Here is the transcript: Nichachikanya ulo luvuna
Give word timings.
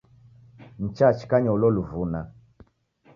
Nichachikanya 0.79 1.49
ulo 1.55 1.67
luvuna 1.75 2.19